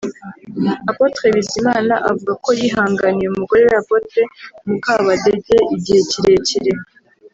[0.91, 4.21] Apotre Bizimana avuga ko yihanganiye umugore we Apotre
[4.67, 6.71] Mukabadege igihe kirekire